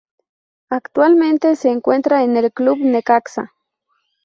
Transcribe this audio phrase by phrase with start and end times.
[0.71, 3.51] Actualmente se encuentra en el club Necaxa.